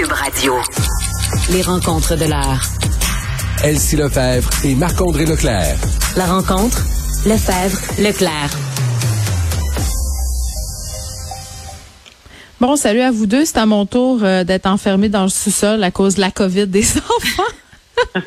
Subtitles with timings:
[0.00, 0.54] Cube Radio.
[1.50, 2.66] Les rencontres de l'art.
[3.62, 5.76] Elsie Lefebvre et Marc-André Leclerc.
[6.16, 6.78] La rencontre,
[7.26, 8.48] Lefebvre, Leclerc.
[12.62, 13.44] Bon, salut à vous deux.
[13.44, 16.66] C'est à mon tour euh, d'être enfermé dans le sous-sol à cause de la COVID
[16.66, 18.22] des enfants.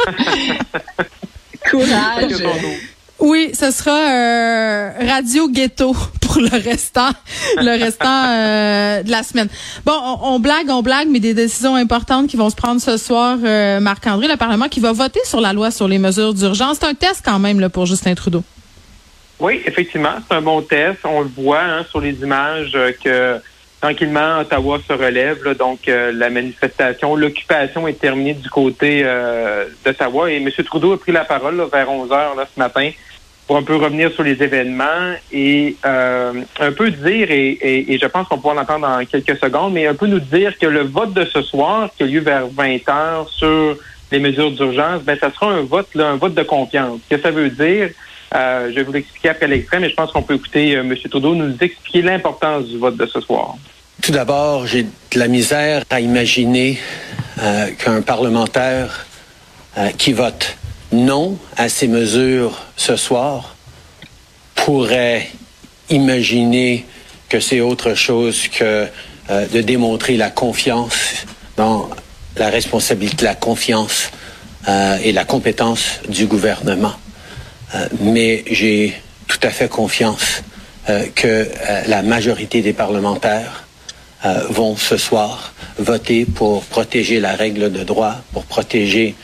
[1.71, 2.43] Courage.
[3.23, 7.11] Oui, ce sera euh, Radio Ghetto pour le restant,
[7.55, 9.47] le restant euh, de la semaine.
[9.85, 13.37] Bon, on, blague, on blague, mais des décisions importantes qui vont se prendre ce soir.
[13.41, 16.79] Euh, Marc-André, le Parlement qui va voter sur la loi sur les mesures d'urgence.
[16.81, 18.43] C'est un test quand même pour Justin Trudeau.
[19.39, 20.99] Oui, effectivement, c'est un bon test.
[21.05, 23.39] On le voit hein, sur les images que
[23.79, 25.55] tranquillement, Ottawa se relève.
[25.57, 30.29] Donc, la manifestation, l'occupation est terminée du côté euh, d'Ottawa.
[30.29, 30.49] Et M.
[30.65, 32.91] Trudeau a pris la parole vers 11 heures ce matin
[33.47, 38.27] pour un peu revenir sur les événements et euh, un peu dire, et, je pense
[38.27, 41.25] qu'on pourra l'entendre dans quelques secondes, mais un peu nous dire que le vote de
[41.25, 43.77] ce soir, qui a lieu vers 20 heures sur
[44.11, 46.99] les mesures d'urgence, ben ça sera un vote, là, un vote de confiance.
[47.09, 47.89] Ce que ça veut dire,
[48.33, 50.95] euh, je vais vous l'expliquer après l'extrait, mais je pense qu'on peut écouter euh, M.
[51.09, 53.55] Trudeau nous expliquer l'importance du vote de ce soir.
[54.01, 56.77] Tout d'abord, j'ai de la misère à imaginer
[57.79, 59.05] qu'un parlementaire
[59.97, 60.57] qui vote
[60.93, 63.55] non à ces mesures ce soir
[64.55, 65.27] pourrait
[65.89, 66.85] imaginer
[67.27, 68.87] que c'est autre chose que
[69.29, 71.25] euh, de démontrer la confiance
[71.57, 71.89] dans
[72.37, 74.11] la responsabilité, la confiance
[74.67, 76.93] euh, et la compétence du gouvernement.
[77.73, 78.93] Euh, mais j'ai
[79.27, 80.43] tout à fait confiance
[81.15, 81.47] que
[81.87, 83.63] la majorité des parlementaires
[84.49, 89.15] vont ce soir voter pour protéger la règle de droit, pour protéger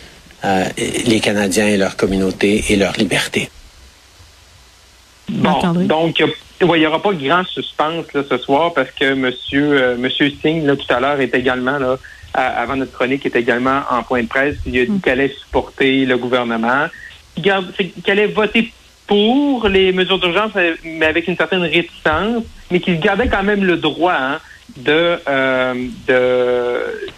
[0.45, 0.65] euh,
[1.05, 3.49] les Canadiens et leur communauté et leur liberté.
[5.29, 6.23] Bon, donc,
[6.61, 10.63] il n'y aura pas grand suspense là, ce soir parce que monsieur, euh, monsieur Singh,
[10.63, 11.97] là, tout à l'heure, est également, là,
[12.33, 14.55] à, avant notre chronique, est également en point de presse.
[14.65, 15.01] Il a dit mm.
[15.01, 16.87] qu'elle allait supporter le gouvernement,
[17.41, 17.63] qu'elle
[18.07, 18.71] allait voter
[19.07, 20.51] pour les mesures d'urgence,
[20.83, 24.39] mais avec une certaine réticence, mais qu'il gardait quand même le droit hein,
[24.77, 25.73] de, euh,
[26.07, 27.09] de,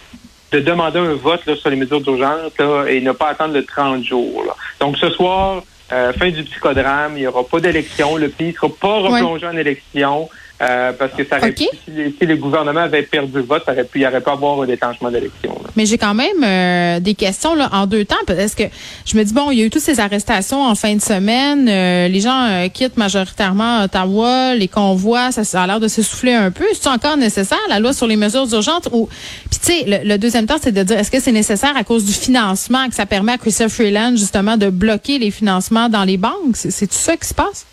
[0.52, 2.52] de demander un vote là, sur les mesures d'urgence
[2.88, 4.44] et ne pas attendre le 30 jours.
[4.46, 4.56] Là.
[4.80, 8.54] Donc ce soir, euh, fin du psychodrame, il n'y aura pas d'élection, le pays ne
[8.54, 9.54] sera pas replongé ouais.
[9.54, 10.30] en élection.
[10.62, 11.70] Euh, parce que ça aurait okay.
[11.72, 14.22] pu, si, si, le gouvernement avait perdu le vote, ça aurait pu, il n'y aurait
[14.22, 15.58] pas avoir un déclenchement d'élection.
[15.76, 18.16] Mais j'ai quand même euh, des questions là, en deux temps.
[18.28, 18.66] Est-ce que
[19.06, 21.68] je me dis bon, il y a eu toutes ces arrestations en fin de semaine,
[21.68, 26.52] euh, les gens quittent majoritairement Ottawa, les convois, ça, ça a l'air de s'essouffler un
[26.52, 26.66] peu.
[26.70, 29.10] Est-ce encore nécessaire la loi sur les mesures urgentes ou
[29.50, 31.84] puis tu sais le, le, deuxième temps c'est de dire est-ce que c'est nécessaire à
[31.84, 36.04] cause du financement que ça permet à Christophe Freeland justement de bloquer les financements dans
[36.04, 36.56] les banques?
[36.56, 37.66] C'est tout ça qui se passe?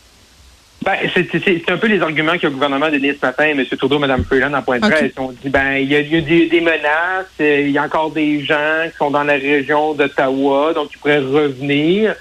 [0.84, 3.64] Ben, c'est un peu les arguments que le gouvernement a donné ce matin, M.
[3.66, 5.12] Trudeau, Mme Freeland, en point de presse.
[5.12, 5.12] Okay.
[5.18, 8.12] On dit, ben, il y a, y a des, des, menaces, il y a encore
[8.12, 12.14] des gens qui sont dans la région d'Ottawa, donc ils pourraient revenir.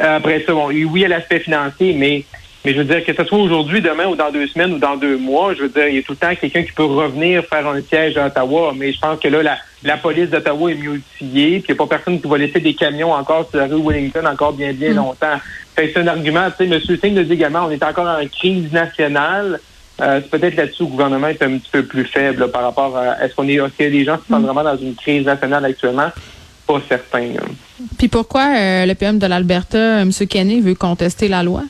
[0.00, 2.24] Après ça, bon, oui, il y a l'aspect financier, mais,
[2.66, 4.96] mais je veux dire, que ce soit aujourd'hui, demain, ou dans deux semaines, ou dans
[4.96, 7.44] deux mois, je veux dire, il y a tout le temps quelqu'un qui peut revenir
[7.44, 10.74] faire un siège à Ottawa, mais je pense que là, la, la police d'Ottawa est
[10.74, 13.60] mieux outillée, puis il n'y a pas personne qui va laisser des camions encore sur
[13.60, 14.96] la rue Wellington encore bien, bien mm.
[14.96, 15.36] longtemps.
[15.76, 16.80] C'est un argument, tu sais, M.
[16.80, 19.60] Singh le dit également, on est encore en crise nationale.
[20.00, 22.98] Euh, c'est peut-être là-dessus le gouvernement est un petit peu plus faible là, par rapport
[22.98, 25.64] à est-ce qu'on est, est-ce que les gens se sentent vraiment dans une crise nationale
[25.64, 26.10] actuellement?
[26.66, 27.28] Pas certain.
[27.28, 27.42] Là.
[27.96, 30.10] Puis pourquoi euh, le PM de l'Alberta, M.
[30.28, 31.62] Kenney, veut contester la loi?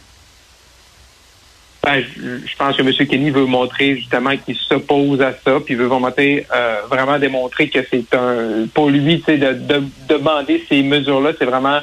[1.86, 2.92] Ben, je, je, pense que M.
[3.06, 7.78] Kenny veut montrer justement qu'il s'oppose à ça, puis veut vraiment, euh, vraiment démontrer que
[7.88, 11.78] c'est un pour lui, tu sais, de, de, demander ces mesures-là, c'est vraiment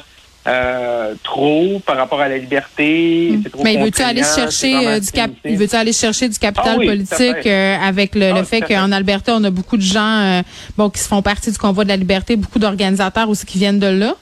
[0.46, 3.30] euh, trop par rapport à la liberté.
[3.32, 3.44] Mmh.
[3.44, 6.86] Trop Mais veut-tu aller chercher euh, du cap veut-tu aller chercher du capital ah oui,
[6.86, 10.42] politique euh, avec le, ah, le fait qu'en Alberta, on a beaucoup de gens euh,
[10.76, 13.78] bon qui se font partie du convoi de la liberté, beaucoup d'organisateurs aussi qui viennent
[13.78, 14.16] de là?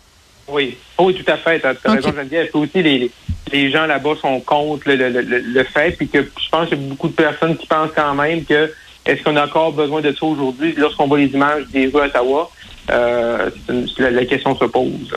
[0.49, 1.61] Oui, oui, tout à fait.
[1.61, 1.89] Tu as, okay.
[1.89, 2.49] raison, Geneviève.
[2.55, 3.11] Aussi, les,
[3.53, 6.81] les gens là-bas sont contre le, le, le, le fait, puis que je pense qu'il
[6.81, 8.73] y a beaucoup de personnes qui pensent quand même que
[9.05, 12.07] est-ce qu'on a encore besoin de ça aujourd'hui lorsqu'on voit les images des rues à
[12.07, 12.51] Ottawa?
[12.91, 13.51] Euh,
[13.99, 15.15] la, la question se pose.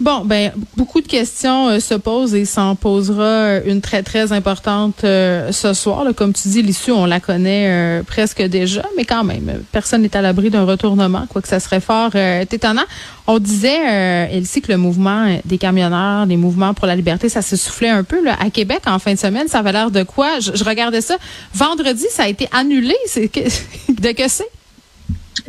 [0.00, 5.04] Bon, ben beaucoup de questions euh, se posent et s'en posera une très très importante
[5.04, 6.06] euh, ce soir.
[6.16, 10.16] Comme tu dis, l'issue on la connaît euh, presque déjà, mais quand même, personne n'est
[10.16, 12.86] à l'abri d'un retournement, quoique ça serait fort étonnant.
[13.26, 17.56] On disait, Elsie, que le mouvement des camionneurs, les mouvements pour la liberté, ça se
[17.56, 18.36] soufflait un peu là.
[18.40, 19.48] à Québec en fin de semaine.
[19.48, 20.40] Ça avait l'air de quoi?
[20.40, 21.16] Je, regardais ça.
[21.54, 22.96] Vendredi, ça a été annulé.
[23.06, 23.30] C'est
[23.88, 24.48] de que c'est?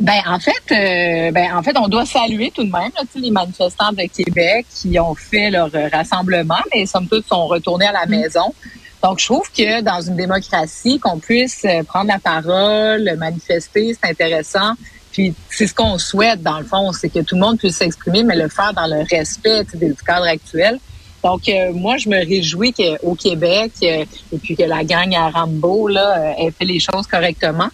[0.00, 3.20] Ben en fait, euh, ben en fait, on doit saluer tout de même là, tous
[3.20, 7.92] les manifestants de Québec qui ont fait leur rassemblement, mais somme toute sont retournés à
[7.92, 8.10] la mm.
[8.10, 8.54] maison.
[9.02, 14.74] Donc, je trouve que dans une démocratie, qu'on puisse prendre la parole, manifester, c'est intéressant.
[15.12, 18.24] Puis c'est ce qu'on souhaite dans le fond, c'est que tout le monde puisse s'exprimer,
[18.24, 20.78] mais le faire dans le respect du cadre actuel.
[21.22, 25.30] Donc, euh, moi, je me réjouis qu'au Québec, euh, et puis que la gang à
[25.30, 27.68] Rambo là, euh, ait fait les choses correctement.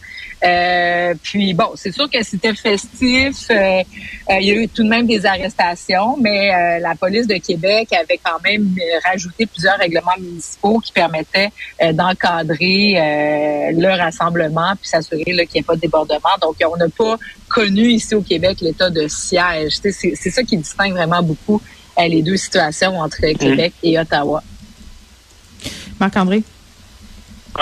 [1.22, 3.46] puis bon, c'est sûr que c'était festif.
[3.50, 6.50] il y a eu tout de même des arrestations, mais
[6.80, 8.72] la police de Québec avait quand même
[9.04, 11.50] rajouté plusieurs règlements municipaux qui permettaient
[11.92, 16.36] d'encadrer le rassemblement puis s'assurer qu'il n'y ait pas de débordement.
[16.40, 17.16] Donc, on n'a pas
[17.48, 19.78] connu ici au Québec l'état de siège.
[19.82, 21.60] C'est ça qui distingue vraiment beaucoup
[22.06, 24.42] les deux situations entre Québec et Ottawa.
[25.98, 26.42] Marc-André?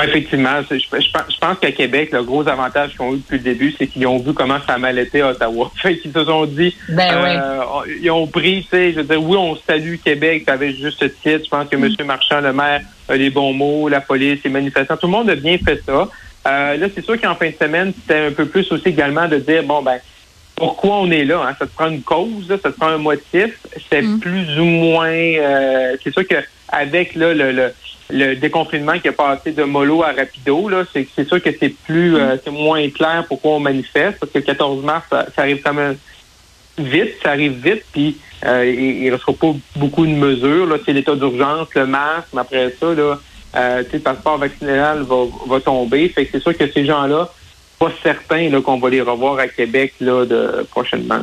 [0.05, 3.87] effectivement, je, pense qu'à Québec, le gros avantage qu'ils ont eu depuis le début, c'est
[3.87, 5.71] qu'ils ont vu comment ça a mal été à Ottawa.
[5.83, 7.63] Fait qu'ils se sont dit, ben euh,
[8.01, 11.07] ils ont pris, tu sais, je veux dire, oui, on salue Québec avec juste ce
[11.07, 11.45] titre.
[11.45, 11.91] Je pense que M.
[12.05, 15.35] Marchand, le maire, a les bons mots, la police, les manifestants, tout le monde a
[15.35, 16.09] bien fait ça.
[16.47, 19.39] Euh, là, c'est sûr qu'en fin de semaine, c'était un peu plus aussi également de
[19.39, 19.99] dire, bon, ben,
[20.57, 21.47] pourquoi on est là.
[21.47, 21.55] Hein?
[21.59, 23.59] Ça te prend une cause, ça te prend un motif.
[23.91, 24.19] C'est mm.
[24.19, 25.09] plus ou moins...
[25.09, 27.73] Euh, c'est sûr qu'avec là, le, le,
[28.11, 31.69] le, déconfinement qui est passé de mollo à rapido, là, c'est, c'est sûr que c'est
[31.69, 32.17] plus mm.
[32.17, 35.75] euh, c'est moins clair pourquoi on manifeste, parce que le 14 mars, ça, arrive quand
[35.75, 35.97] même
[36.79, 40.67] vite, ça arrive vite, puis euh, il ne restera pas beaucoup de mesures.
[40.67, 43.19] Là, c'est l'état d'urgence, le masque, mais après ça, là,
[43.57, 46.09] euh, le passeport vaccinal va, va tomber.
[46.09, 47.31] Fait que c'est sûr que ces gens-là
[47.79, 51.21] pas certain qu'on va les revoir à Québec là, de, prochainement.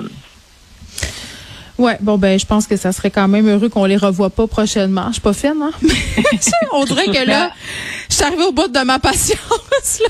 [1.80, 4.46] Ouais, bon ben je pense que ça serait quand même heureux qu'on les revoie pas
[4.46, 5.08] prochainement.
[5.08, 5.72] Je suis pas fine, hein?
[6.74, 7.50] On dirait que là,
[8.10, 9.40] je suis arrivée au bout de ma patience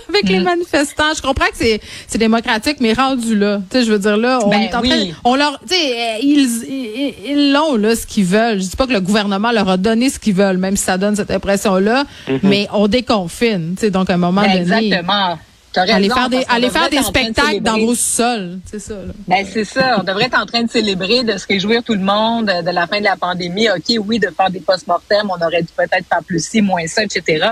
[0.10, 0.44] avec les mm.
[0.44, 1.14] manifestants.
[1.16, 4.40] Je comprends que c'est c'est démocratique, mais rendu là, tu sais, je veux dire là,
[4.44, 8.26] on ben est en train, on leur, tu sais, ils ils l'ont là ce qu'ils
[8.26, 8.60] veulent.
[8.60, 10.98] Je dis pas que le gouvernement leur a donné ce qu'ils veulent, même si ça
[10.98, 12.40] donne cette impression là, mm-hmm.
[12.44, 14.88] mais on déconfine, tu sais, donc à un moment ben, donné.
[14.88, 15.40] Exactement.
[15.76, 18.96] Allez faire des, aller faire des spectacles dans vos c'est ça.
[19.28, 19.98] Ben, c'est ça.
[20.00, 22.88] On devrait être en train de célébrer, de se réjouir tout le monde de la
[22.88, 23.70] fin de la pandémie.
[23.70, 27.04] OK, oui, de faire des post-mortem, on aurait dû peut-être faire plus ci, moins ça,
[27.04, 27.48] etc.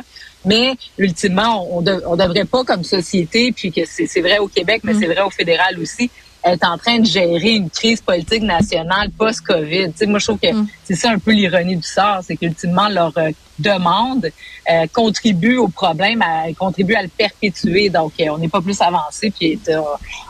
[0.46, 4.94] Mais ultimement, on, on devrait pas comme société, puis que c'est vrai au Québec, mais
[4.94, 5.00] mm.
[5.00, 6.10] c'est vrai au fédéral aussi,
[6.44, 9.94] être en train de gérer une crise politique nationale post-COVID.
[10.08, 10.68] moi, je trouve que mm.
[10.84, 13.30] c'est ça un peu l'ironie du sort, c'est qu'ultimement, leur euh,
[13.60, 14.30] demande
[14.70, 17.90] euh, contribue au problème, à, contribue à le perpétuer.
[17.90, 19.60] Donc, euh, on n'est pas plus avancé, puis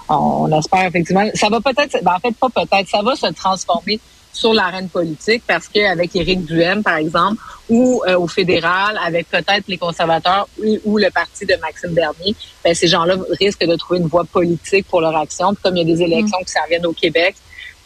[0.10, 1.26] on, espère effectivement...
[1.34, 2.04] Ça va peut-être...
[2.04, 4.00] Ben, en fait, pas peut-être, ça va se transformer
[4.34, 9.64] sur l'arène politique parce qu'avec Éric Duhem, par exemple, ou euh, au fédéral, avec peut-être
[9.68, 10.48] les conservateurs
[10.86, 14.88] ou, le parti de Maxime Bernier, ben, ces gens-là risquent de trouver une voie politique
[14.88, 15.54] pour leur action.
[15.54, 16.46] Puis comme il y a des élections mm.
[16.46, 17.36] qui s'en viennent au Québec,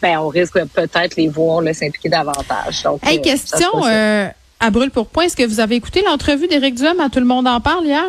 [0.02, 2.84] ben, on risque peut-être les voir s'impliquer davantage.
[2.84, 4.28] Donc, hey, euh, question euh,
[4.60, 5.26] à brûle pour point.
[5.26, 7.00] Est-ce que vous avez écouté l'entrevue d'Éric Duhem?
[7.00, 8.06] À Tout le monde en parle hier?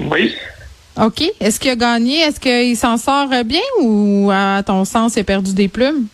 [0.00, 0.34] Oui.
[1.00, 1.22] OK.
[1.40, 2.20] Est-ce qu'il a gagné?
[2.20, 6.06] Est-ce qu'il s'en sort bien ou, à ton sens, il a perdu des plumes?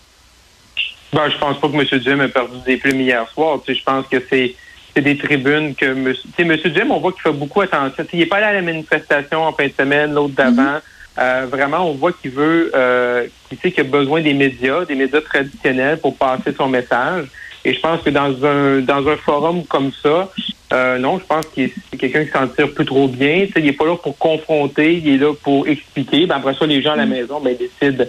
[1.12, 2.00] Ben, je pense pas que M.
[2.00, 3.60] Duhem a perdu des plumes hier soir.
[3.64, 4.54] Tu sais, je pense que c'est
[5.00, 6.12] des tribunes que M.
[6.14, 6.56] Tu sais, M.
[6.56, 8.04] Duhem, on voit qu'il fait beaucoup attention.
[8.12, 10.62] il n'est pas allé à la manifestation en fin de semaine, l'autre d'avant.
[10.62, 10.82] Mm-hmm.
[11.18, 14.94] Euh, vraiment, on voit qu'il veut, euh, qu'il sait qu'il a besoin des médias, des
[14.94, 17.26] médias traditionnels pour passer son message.
[17.64, 20.30] Et je pense que dans un dans un forum comme ça,
[20.72, 23.46] euh, non, je pense qu'il c'est quelqu'un qui s'en tire plus trop bien.
[23.46, 26.26] Tu sais, il n'est pas là pour confronter, il est là pour expliquer.
[26.26, 27.10] Ben, après ça, les gens à la mm.
[27.10, 28.04] maison ben, décident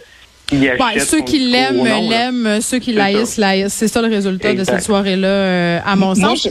[0.51, 3.73] Ouais, ceux qui l'aiment, l'aiment, ceux qui l'haïssent, l'haïssent.
[3.73, 6.47] C'est ça le résultat de cette soirée-là, euh, à mon sens.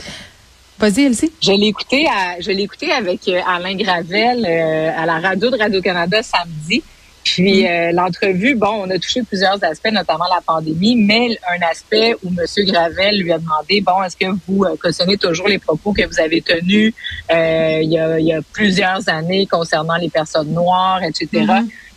[0.77, 1.31] Vas-y, Elsie.
[1.41, 5.49] Je l'ai écouté, à, je l'ai écouté avec euh, Alain Gravel euh, à la radio
[5.49, 6.81] de Radio-Canada samedi.
[7.21, 7.93] Puis mm.
[7.95, 12.65] l'entrevue, bon, on a touché plusieurs aspects, notamment la pandémie, mais un aspect où M.
[12.65, 16.39] Gravel lui a demandé, bon, est-ce que vous cautionnez toujours les propos que vous avez
[16.39, 16.93] tenus
[17.29, 21.45] il, y a, il y a plusieurs années concernant les personnes noires, etc.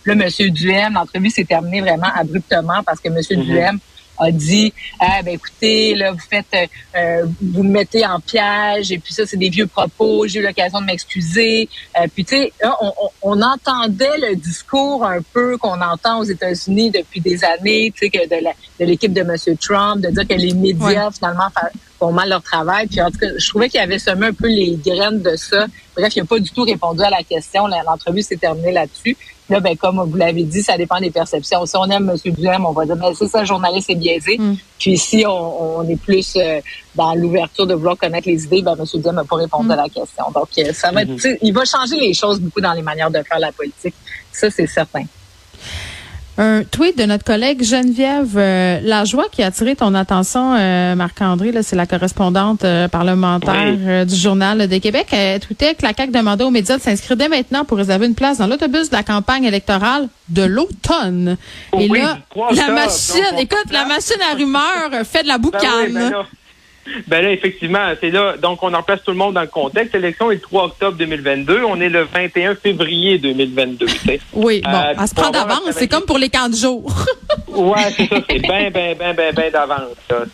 [0.04, 0.50] Là, M.
[0.50, 3.16] Duhem, l'entrevue s'est terminée vraiment abruptement parce que M.
[3.16, 3.78] Mm Duhem
[4.18, 6.66] a dit ah, ben écoutez là vous faites euh,
[6.96, 10.42] euh, vous me mettez en piège et puis ça c'est des vieux propos j'ai eu
[10.42, 11.68] l'occasion de m'excuser.
[11.98, 12.92] Euh, puis tu sais on,
[13.22, 18.10] on, entendait le discours un peu qu'on entend aux États-Unis depuis des années tu sais
[18.10, 19.36] que de l'équipe de, M.
[19.60, 21.48] Trump de dire que les médias finalement
[21.98, 22.86] font mal leur travail.
[22.86, 25.66] Puis en tout cas je trouvais qu'il avait semé un peu les graines de ça.
[25.96, 27.66] Bref il n'a pas du tout répondu à la question.
[27.66, 29.16] L'entrevue s'est terminée là-dessus
[29.52, 31.66] Là, ben, comme vous l'avez dit, ça dépend des perceptions.
[31.66, 32.32] Si on aime M.
[32.32, 34.38] Duhem, on va dire, mais c'est ça, journaliste est biaisé.
[34.38, 34.54] Mm.
[34.78, 36.58] Puis si on, est plus euh,
[36.94, 38.86] dans l'ouverture de vouloir connaître les idées, ben, M.
[38.94, 39.72] Duhem n'a pas répondu mm.
[39.72, 40.24] à la question.
[40.34, 41.38] Donc, euh, ça va mm-hmm.
[41.42, 43.94] il va changer les choses beaucoup dans les manières de faire la politique.
[44.32, 45.04] Ça, c'est certain.
[46.38, 51.52] Un tweet de notre collègue Geneviève euh, Lajoie qui a attiré ton attention, euh, Marc-André.
[51.62, 55.08] C'est la correspondante euh, parlementaire euh, du Journal de Québec.
[55.12, 58.14] Elle tweetait que la CAQ demandait aux médias de s'inscrire dès maintenant pour réserver une
[58.14, 61.36] place dans l'autobus de la campagne électorale de l'automne.
[61.72, 65.28] Oh Et oui, là, du 3 la machine, écoute, la machine à rumeurs fait de
[65.28, 65.92] la Ben oui, boucane.
[65.92, 66.24] ben là,
[67.06, 68.34] ben là, effectivement, c'est là.
[68.40, 69.94] Donc, on en place tout le monde dans le contexte.
[69.94, 71.62] L'élection est le 3 octobre 2022.
[71.66, 73.86] On est le 21 février 2022.
[73.86, 74.20] tu sais.
[74.32, 75.60] oui, bon, Euh, elle se prend d'avance.
[75.72, 76.92] C'est comme pour les camps de jour.
[77.48, 78.16] Ouais, c'est ça.
[78.28, 79.96] C'est bien, bien, bien, bien, bien d'avance.
[80.12, 80.24] euh,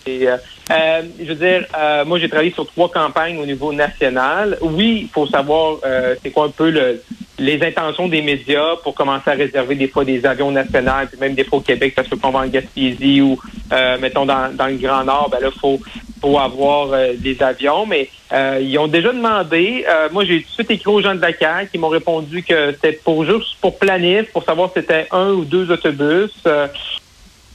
[0.70, 4.58] euh, je veux dire, euh, moi, j'ai travaillé sur trois campagnes au niveau national.
[4.60, 7.02] Oui, il faut savoir euh, c'est quoi un peu le,
[7.38, 11.34] les intentions des médias pour commencer à réserver des fois des avions nationaux, puis même
[11.34, 13.38] des fois au Québec, parce qu'on va en Gaspésie ou,
[13.72, 15.80] euh, mettons, dans, dans le Grand Nord, ben là, faut
[16.20, 19.84] faut avoir euh, des avions, mais euh, ils ont déjà demandé.
[19.88, 22.42] euh, moi, j'ai tout de suite écrit aux gens de la CAQ qui m'ont répondu
[22.42, 26.32] que c'était pour juste pour planif, pour savoir si c'était un ou deux autobus.
[26.46, 26.68] Euh,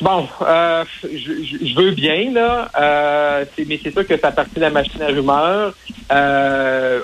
[0.01, 2.69] Bon, euh, je, je- veux bien, là,
[3.57, 5.73] mais c'est sûr que ça partie de la machine à rumeurs.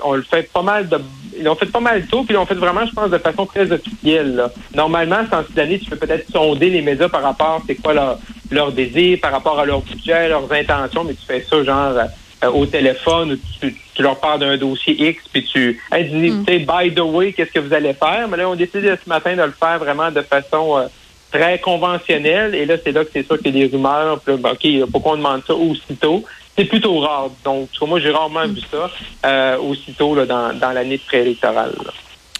[0.04, 0.98] On le fait pas mal de...
[1.34, 3.46] Ils l'ont fait pas mal tôt, puis ils l'ont fait vraiment, je pense, de façon
[3.46, 4.34] très officielle.
[4.34, 4.52] là.
[4.74, 7.94] Normalement, sans cette année, tu peux peut-être sonder les médias par rapport à c'est quoi
[7.94, 8.18] leur,
[8.50, 11.94] leur désir, par rapport à leur budget, leurs intentions, mais tu fais ça genre
[12.42, 16.32] euh, au téléphone ou tu, tu leur parles d'un dossier X, puis tu hey, dis,
[16.46, 18.28] sais, by the way, qu'est-ce que vous allez faire?
[18.28, 20.78] Mais là, on décide ce matin de le faire vraiment de façon...
[20.78, 20.86] euh,
[21.30, 22.54] très conventionnel.
[22.54, 24.20] Et là, c'est là que c'est sûr qu'il y a des rumeurs.
[24.20, 26.24] Puis là, ben, OK, pourquoi on demande ça aussitôt?
[26.56, 27.30] C'est plutôt rare.
[27.44, 28.90] Donc, moi, j'ai rarement vu ça
[29.26, 31.74] euh, aussitôt là, dans, dans l'année préélectorale.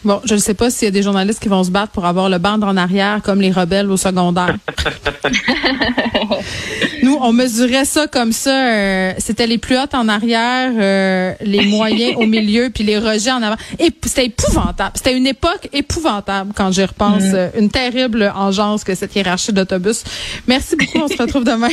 [0.02, 2.06] Bon, je ne sais pas s'il y a des journalistes qui vont se battre pour
[2.06, 4.56] avoir le bande en arrière comme les rebelles au secondaire.
[7.22, 8.50] On mesurait ça comme ça.
[8.50, 13.30] euh, C'était les plus hautes en arrière, euh, les moyens au milieu, puis les rejets
[13.32, 13.56] en avant.
[13.78, 14.92] Et c'était épouvantable.
[14.94, 17.22] C'était une époque épouvantable quand j'y repense.
[17.34, 20.02] Euh, Une terrible engeance que cette hiérarchie d'autobus.
[20.46, 20.98] Merci beaucoup.
[21.04, 21.68] On se retrouve demain.